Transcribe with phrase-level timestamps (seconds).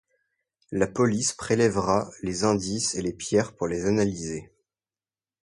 [0.71, 4.51] La police prélèvera les indices et les pierres pour les analyser.